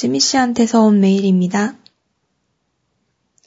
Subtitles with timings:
[0.00, 1.74] 지미 씨한테서 온 메일입니다.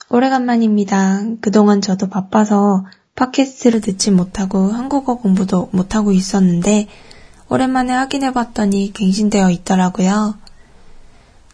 [0.10, 1.24] 오래간만입니다.
[1.42, 6.86] 그동안 저도 바빠서 팟캐스트를 듣지 못하고 한국어 공부도 못하고 있었는데
[7.50, 10.38] 오랜만에 확인해봤더니 갱신되어 있더라고요.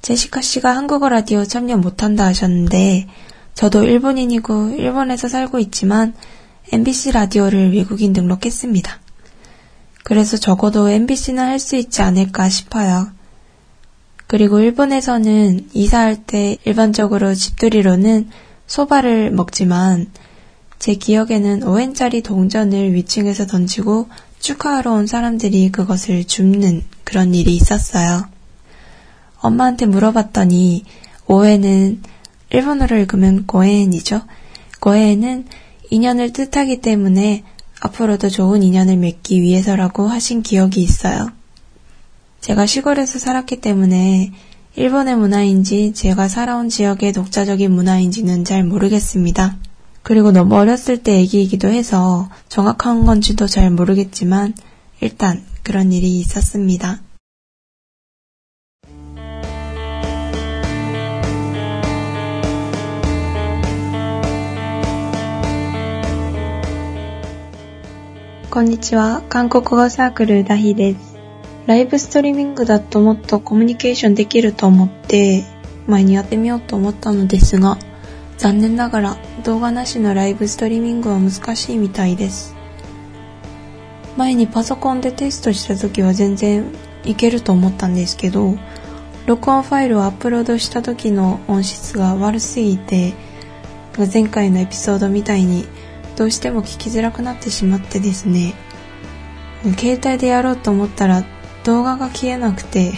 [0.01, 3.07] 제시카 씨가 한국어 라디오 참여 못한다 하셨는데
[3.53, 6.13] 저도 일본인이고 일본에서 살고 있지만
[6.73, 8.99] MBC 라디오를 외국인 등록했습니다.
[10.03, 13.17] 그래서 적어도 MBC는 할 수 있지 않을까 싶어요.
[14.29, 18.29] 그리고 일본에서는 이사할 때 일반적으로 집들이로는
[18.67, 20.05] 소바를 먹지만
[20.77, 24.07] 제 기억에는 5엔짜리 동전을 위층에서 던지고
[24.37, 28.27] 축하하러 온 사람들이 그것을 줍는 그런 일이 있었어요.
[29.39, 30.83] 엄마한테 물어봤더니
[31.25, 31.97] 5엔은
[32.51, 34.21] 일본어로 읽으면 고엔이죠.
[34.79, 35.47] 고엔은
[35.89, 37.43] 인연을 뜻하기 때문에
[37.81, 41.38] 앞으로도 좋은 인연을 맺기 위해서라고 하신 기억이 있어요.
[42.41, 44.31] 제가 시골에서 살았기 때문에
[44.75, 49.57] 일본의 문화인지 제가 살아온 지역의 독자적인 문화인지는 잘 모르겠습니다.
[50.03, 54.53] 그리고 너무 어렸을 때 얘기이기도 해서 정확한 건지도 잘 모르겠지만
[55.01, 57.01] 일단 그런 일이 있었습니다.
[68.49, 71.08] 건니치와 한국어 사그르 다희です。
[71.69, 75.43] ライブストリーミングだともっとコミュニケーションできると思って
[75.85, 77.77] 前にやってみようと思ったのですが、
[78.39, 82.55] 残念ながら動画なしのライブストリーミングは難しいみたいです。
[84.17, 86.65] 前にパソコンでテストした時は全然
[87.03, 88.57] いけると思ったんですけど、
[89.27, 93.13] 録音ファイルをアップロードした時の音質が悪すぎて、
[94.11, 95.67] 前回のエピソードみたいに
[96.15, 98.55] どうしても聞きづらくなってしまってですね
[99.77, 101.25] 携帯でやろうと思ったら
[101.63, 102.93] 動画が消えなくて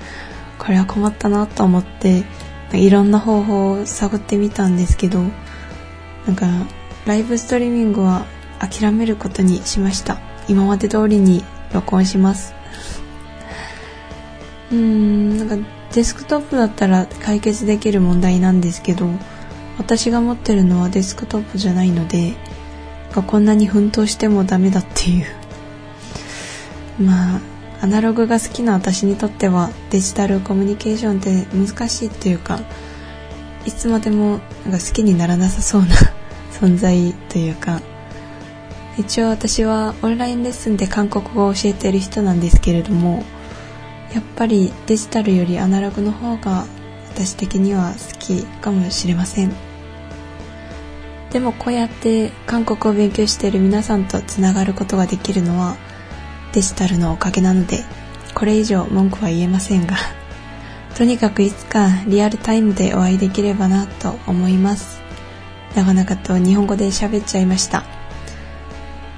[0.58, 2.24] これは困ったなと思って
[2.72, 5.22] いろんな方法を探ってみたんですけど
[6.26, 6.46] なんか
[7.06, 8.26] ライブストリーミングは
[8.58, 10.18] 諦めることにしました。
[10.48, 12.54] 今まで通りに録音します。
[14.72, 19.08] うーんなんかデスクトップだったら解決できる問題なんですけど
[19.78, 22.34] 私が持ってるのはデスクトップじゃないので
[23.14, 25.26] こんなに奮闘してもダメだっていう。
[26.98, 27.40] まあ
[27.80, 32.60] アナログが好きな私にとってはデジタルコミュニケーションって難しいっていうか
[33.66, 35.88] いつまでもなんか好きにならなさそうな
[36.52, 37.80] 存在というか。
[38.98, 43.24] 一応私はオンラインレッスンで韓国語を教えてる人なんですけれども
[44.14, 46.64] やっぱりデジタルよりアナログの方が
[47.10, 49.52] 私的には好きかもしれません。
[51.30, 55.76] でもこうやって韓国を勉強している皆さんとつながることができるのは
[56.56, 57.84] デジタルのおかげなので
[58.34, 59.94] これ以上文句は言えませんが
[60.96, 65.02] とにかくいつかリアルタイムでお会いできればなと思います。
[65.74, 67.84] 長々と日本語で喋っちゃいました。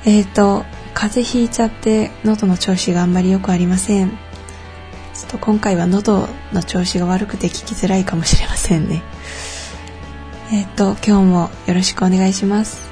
[0.04, 4.08] えっ、ー、と風邪ひいちゃって喉の調子があんまり良くありません。
[4.08, 9.00] ちょっと今回は喉の調子が悪くて聞きづらいかもしれませんね。
[10.50, 12.87] えっ、ー、と、今日もよろしくお願いします。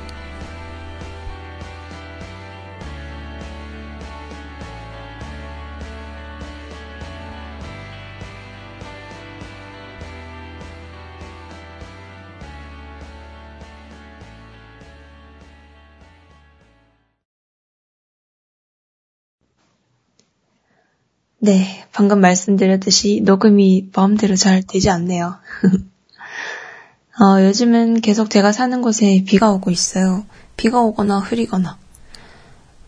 [21.47, 25.37] 네, 방금 말씀드렸듯이 녹음이 마음대로 잘 되지 않네요.
[27.23, 30.27] 어, 요즘은 계속 제가 사는 곳에 비가 오고 있어요.
[30.57, 31.79] 비가 오거나 흐리거나.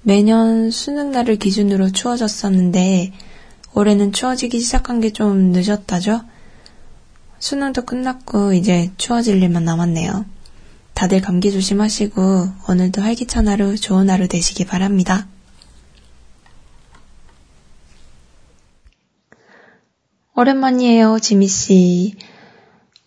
[0.03, 3.13] 매년 수능 날을 기준으로 추워졌었는데
[3.75, 6.23] 올해는 추워지기 시작한 게 좀 늦었다죠?
[7.39, 10.27] 수능도 끝났고 이제 추워질 일만 남았네요.
[10.95, 15.29] 다들 감기 조심하시고 오늘도 활기찬 하루 좋은 하루 되시기 바랍니다.
[20.39, 22.15] 오랜만이에요, 지미씨.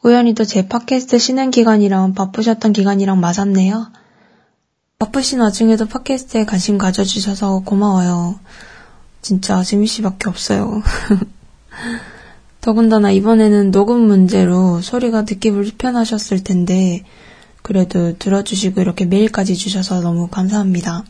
[0.03, 3.88] 우연히도 제 팟캐스트 쉬는 기간이랑 바쁘셨던 기간이랑 맞았네요.
[5.00, 8.38] 바쁘신 와중에도 팟캐스트에 관심 가져주셔서 고마워요.
[9.21, 10.83] 진짜 지미 씨밖에 없어요.
[12.59, 17.06] 더군다나 이번에는 녹음 문제로 소리가 듣기 불편하셨을 텐데
[17.61, 21.06] 그래도 들어주시고 이렇게 메일까지 주셔서 너무 감사합니다.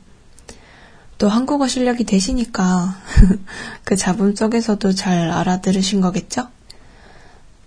[1.22, 2.96] 또 한국어 실력이 되시니까
[3.86, 6.48] 그 잡음 속에서도 잘 알아들으신 거겠죠?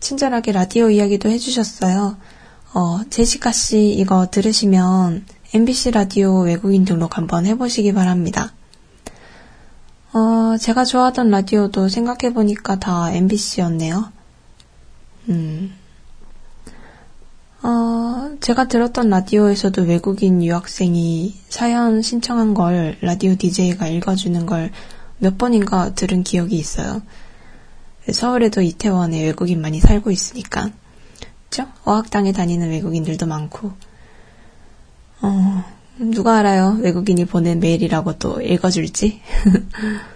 [0.01, 2.17] 친절하게 라디오 이야기도 해주셨어요.
[2.75, 5.25] 어, 제시카 씨 이거 들으시면
[5.55, 8.53] MBC 라디오 외국인 등록 한번 해보시기 바랍니다.
[10.12, 14.11] 어, 제가 좋아하던 라디오도 생각해보니까 다 MBC였네요.
[15.29, 15.73] 음.
[17.66, 24.70] 어, 제가 들었던 라디오에서도 외국인 유학생이 사연 신청한 걸 라디오 DJ가 읽어주는 걸
[25.19, 27.02] 몇 번인가 들은 기억이 있어요.
[28.11, 30.70] 서울에도 이태원에 외국인 많이 살고 있으니까.
[31.49, 31.66] 그죠?
[31.84, 33.72] 어학당에 다니는 외국인들도 많고.
[35.22, 35.64] 어,
[35.99, 36.76] 누가 알아요?
[36.81, 39.22] 외국인이 보낸 메일이라고 또 읽어줄지?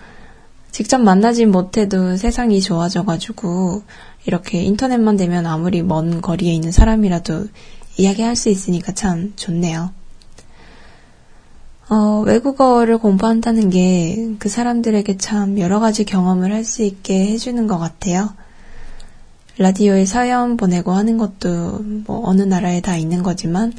[0.71, 3.83] 직접 만나진 못해도 세상이 좋아져가지고,
[4.27, 7.47] 이렇게 인터넷만 되면 아무리 먼 거리에 있는 사람이라도
[7.97, 9.91] 이야기할 수 있으니까 참 좋네요.
[11.91, 17.79] 어, 외국어를 공부한다는 게 그 사람들에게 참 여러 가지 경험을 할 수 있게 해주는 것
[17.79, 18.31] 같아요.
[19.57, 23.73] 라디오에 사연 보내고 하는 것도 뭐 어느 나라에 다 있는 거지만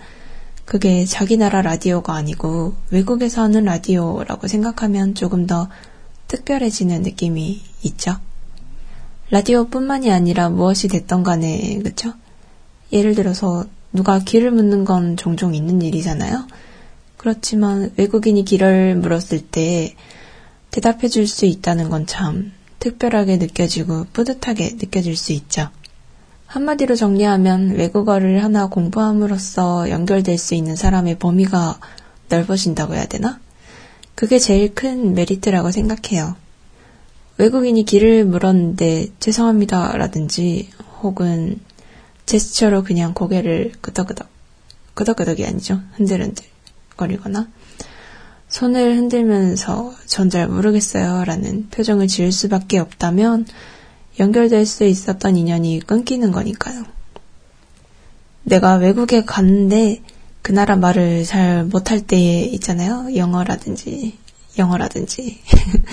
[0.66, 5.70] 그게 자기 나라 라디오가 아니고 외국에서 하는 라디오라고 생각하면 조금 더
[6.30, 8.16] 특별해지는 느낌이 있죠.
[9.32, 12.14] 라디오뿐만이 아니라 무엇이 됐던 간에 그쵸?
[12.94, 16.48] 예를 들어서 누가 길을 묻는 건 종종 있는 일이잖아요.
[17.18, 19.96] 그렇지만 외국인이 길을 물었을 때
[20.72, 25.70] 대답해 줄 수 있다는 건 참 특별하게 느껴지고 뿌듯하게 느껴질 수 있죠.
[26.46, 31.80] 한마디로 정리하면 외국어를 하나 공부함으로써 연결될 수 있는 사람의 범위가
[32.30, 33.40] 넓어진다고 해야 되나?
[34.20, 36.36] 그게 제일 큰 메리트라고 생각해요.
[37.38, 40.70] 외국인이 길을 물었는데 죄송합니다 라든지
[41.02, 41.58] 혹은
[42.26, 44.28] 제스처로 그냥 고개를 끄덕끄덕,
[44.94, 45.80] 끄덕끄덕이 아니죠.
[45.94, 46.44] 흔들흔들
[46.98, 47.48] 거리거나
[48.50, 53.48] 손을 흔들면서 전 잘 모르겠어요 라는 표정을 지을 수밖에 없다면
[54.20, 56.84] 연결될 수 있었던 인연이 끊기는 거니까요.
[58.44, 60.02] 내가 외국에 갔는데
[60.50, 63.16] 그 나라 말을 잘 못할 때 있잖아요.
[63.16, 64.18] 영어라든지,
[64.58, 65.44] 영어라든지.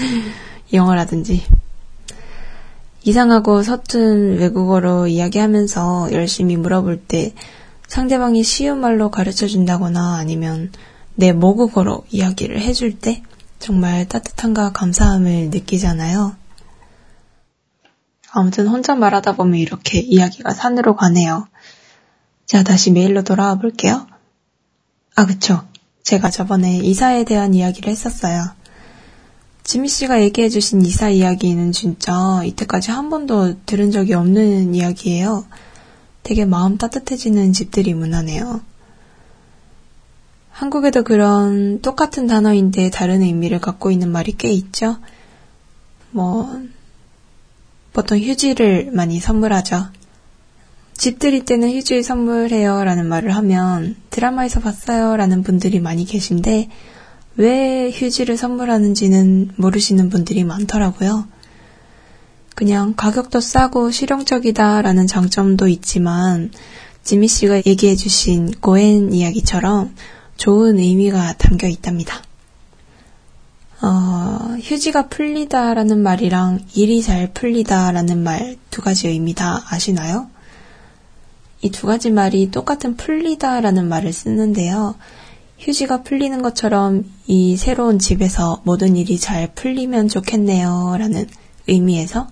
[0.73, 1.45] 영어라든지
[3.05, 7.35] 이상하고 서툰 외국어로 이야기하면서 열심히 물어볼 때
[7.87, 10.73] 상대방이 쉬운 말로 가르쳐 준다거나 아니면
[11.17, 13.23] 내 모국어로 이야기를 해줄 때
[13.59, 16.35] 정말 따뜻함과 감사함을 느끼잖아요.
[18.33, 21.47] 아무튼 혼자 말하다 보면 이렇게 이야기가 산으로 가네요.
[22.47, 24.07] 자, 다시 메일로 돌아와 볼게요.
[25.19, 25.67] 아, 그쵸.
[26.03, 28.45] 제가 저번에 이사에 대한 이야기를 했었어요.
[29.65, 35.47] 지미 씨가 얘기해 주신 이사 이야기는 진짜 이때까지 한 번도 들은 적이 없는 이야기예요.
[36.23, 38.61] 되게 마음 따뜻해지는 집들이 문화네요.
[40.51, 44.99] 한국에도 그런 똑같은 단어인데 다른 의미를 갖고 있는 말이 꽤 있죠.
[46.11, 46.63] 뭐,
[47.95, 49.87] 보통 휴지를 많이 선물하죠.
[50.97, 56.69] 집들이 때는 휴지 선물해요 라는 말을 하면 드라마에서 봤어요 라는 분들이 많이 계신데
[57.37, 61.27] 왜 휴지를 선물하는지는 모르시는 분들이 많더라고요.
[62.55, 66.51] 그냥 가격도 싸고 실용적이다 라는 장점도 있지만
[67.05, 69.95] 지미 씨가 얘기해 주신 고엔 이야기처럼
[70.39, 72.23] 좋은 의미가 담겨 있답니다.
[73.83, 80.29] 어, 휴지가 풀리다라는 말이랑 일이 잘 풀리다라는 말 두 가지 의미 다 아시나요?
[81.63, 84.95] 이 두 가지 말이 똑같은 풀리다라는 말을 쓰는데요.
[85.59, 90.97] 휴지가 풀리는 것처럼 이 새로운 집에서 모든 일이 잘 풀리면 좋겠네요.
[90.99, 91.27] 라는
[91.67, 92.29] 의미에서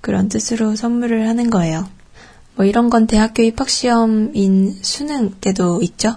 [0.00, 1.86] 그런 뜻으로 선물을 하는 거예요.
[2.56, 6.16] 뭐 이런 건 대학교 입학시험인 수능 때도 있죠.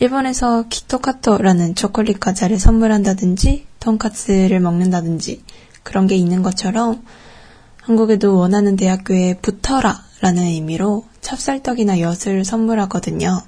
[0.00, 5.42] 일본에서 키토카토라는 초콜릿 과자를 선물한다든지 돈카츠를 먹는다든지
[5.82, 7.02] 그런 게 있는 것처럼
[7.82, 13.42] 한국에도 원하는 대학교에 붙어라 라는 의미로 찹쌀떡이나 엿을 선물하거든요.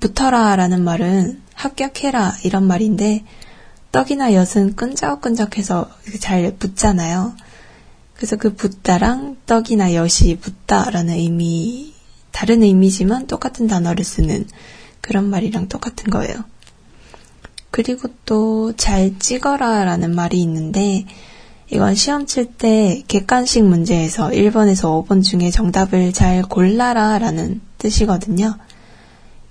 [0.00, 3.24] 붙어라 라는 말은 합격해라 이런 말인데
[3.92, 5.90] 떡이나 엿은 끈적끈적해서
[6.20, 7.34] 잘 붙잖아요.
[8.14, 11.94] 그래서 그 붙다랑 떡이나 엿이 붙다라는 의미,
[12.32, 14.46] 다른 의미지만 똑같은 단어를 쓰는
[15.00, 16.44] 그런 말이랑 똑같은 거예요.
[17.70, 21.04] 그리고 또 잘 찍어라 라는 말이 있는데
[21.68, 28.56] 이건 시험 칠 때 객관식 문제에서 1번에서 5번 중에 정답을 잘 골라라 라는 뜻이거든요.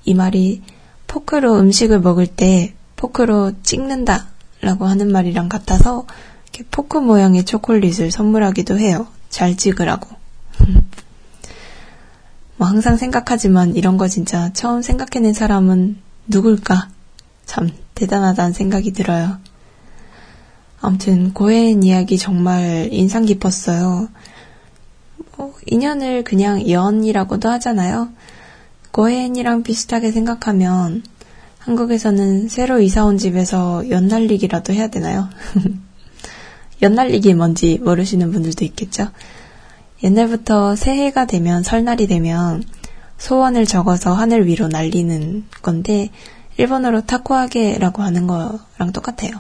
[0.05, 0.61] 이 말이
[1.07, 4.27] 포크로 음식을 먹을 때 포크로 찍는다
[4.61, 6.05] 라고 하는 말이랑 같아서
[6.71, 9.07] 포크 모양의 초콜릿을 선물하기도 해요.
[9.29, 10.07] 잘 찍으라고.
[12.57, 16.87] 뭐 항상 생각하지만 이런 거 진짜 처음 생각해낸 사람은 누굴까?
[17.45, 19.37] 참 대단하다는 생각이 들어요.
[20.85, 24.07] 아무튼 고해인 이야기 정말 인상 깊었어요.
[25.35, 28.09] 뭐, 인연을 그냥 연이라고도 하잖아요.
[28.91, 31.01] 고해인이랑 비슷하게 생각하면
[31.57, 35.27] 한국에서는 새로 이사 온 집에서 연날리기라도 해야 되나요?
[36.83, 39.07] 연날리기 뭔지 모르시는 분들도 있겠죠?
[40.03, 42.63] 옛날부터 새해가 되면 설날이 되면
[43.17, 46.11] 소원을 적어서 하늘 위로 날리는 건데
[46.57, 49.31] 일본어로 타코하게라고 하는 거랑 똑같아요.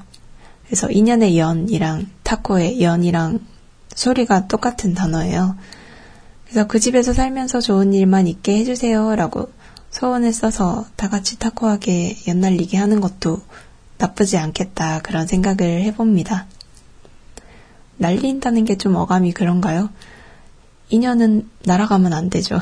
[0.65, 3.39] 그래서 인연의 연이랑 타코의 연이랑
[3.93, 5.55] 소리가 똑같은 단어예요.
[6.45, 9.51] 그래서 그 집에서 살면서 좋은 일만 있게 해주세요 라고
[9.89, 13.41] 소원을 써서 다 같이 타코하게 연날리게 하는 것도
[13.97, 16.47] 나쁘지 않겠다 그런 생각을 해봅니다.
[17.97, 19.89] 날린다는 게 좀 어감이 그런가요?
[20.89, 22.59] 인연은 날아가면 안 되죠.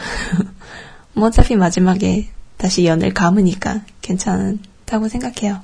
[1.13, 5.62] 뭐 어차피 마지막에 다시 연을 감으니까 괜찮다고 생각해요.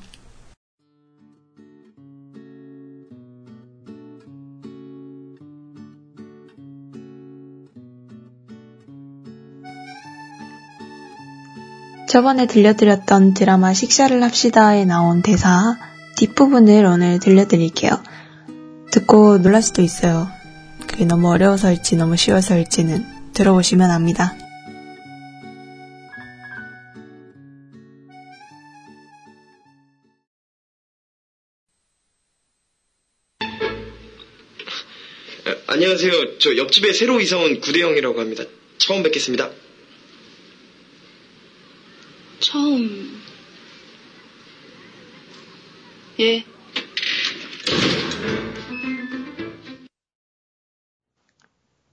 [12.09, 15.77] 저번에 들려드렸던 드라마 식사를 합시다에 나온 대사
[16.17, 18.01] 뒷부분을 오늘 들려드릴게요.
[18.91, 20.27] 듣고 놀랄 수도 있어요.
[20.87, 24.35] 그게 너무 어려워서일지 너무 쉬워서일지는 들어보시면 압니다.
[35.67, 36.39] 안녕하세요.
[36.39, 38.45] 저 옆집에 새로 이사 온 구대영이라고 합니다.
[38.79, 39.51] 처음 뵙겠습니다.
[42.39, 43.19] 처음.
[46.19, 46.43] 예.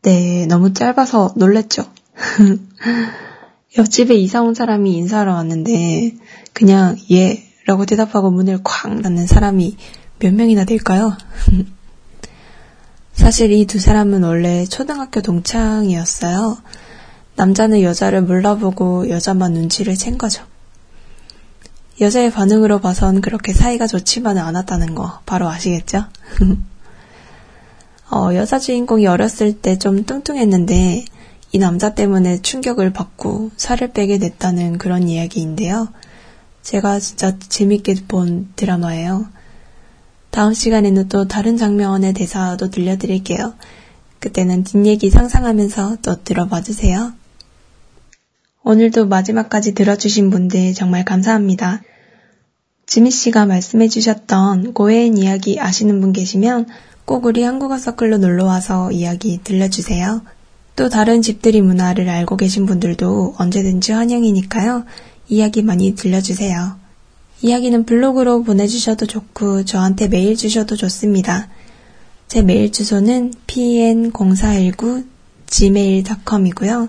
[0.02, 1.84] 네, 너무 짧아서 놀랬죠.
[3.78, 6.14] 옆집에 이사 온 사람이 인사하러 왔는데
[6.52, 9.76] 그냥 예 라고 대답하고 문을 쾅 닫는 사람이
[10.20, 11.16] 몇 명이나 될까요?
[13.12, 16.58] 사실 이 두 사람은 원래 초등학교 동창이었어요.
[17.36, 20.44] 남자는 여자를 몰라보고 여자만 눈치를 챈 거죠.
[22.00, 26.04] 여자의 반응으로 봐선 그렇게 사이가 좋지만은 않았다는 거 바로 아시겠죠?
[28.10, 31.04] 어, 여자 주인공이 어렸을 때 좀 뚱뚱했는데
[31.52, 35.88] 이 남자 때문에 충격을 받고 살을 빼게 됐다는 그런 이야기인데요.
[36.62, 39.26] 제가 진짜 재밌게 본 드라마예요.
[40.30, 43.54] 다음 시간에는 또 다른 장면의 대사도 들려드릴게요.
[44.20, 47.12] 그때는 뒷얘기 상상하면서 또 들어봐 주세요.
[48.68, 51.82] 오늘도 마지막까지 들어주신 분들 정말 감사합니다.
[52.84, 56.66] 지미 씨가 말씀해 주셨던 고해인 이야기 아시는 분 계시면
[57.04, 60.22] 꼭 우리 한국어 서클로 놀러와서 이야기 들려주세요.
[60.74, 64.84] 또 다른 집들이 문화를 알고 계신 분들도 언제든지 환영이니까요.
[65.28, 66.76] 이야기 많이 들려주세요.
[67.42, 71.48] 이야기는 블로그로 보내주셔도 좋고 저한테 메일 주셔도 좋습니다.
[72.26, 75.06] 제 메일 주소는 pn0419
[75.50, 76.88] gmail.com이고요.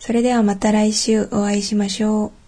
[0.00, 2.41] それではまた来週お会いしましょう。